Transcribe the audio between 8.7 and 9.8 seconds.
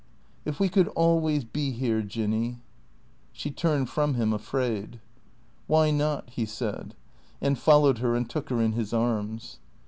his arms.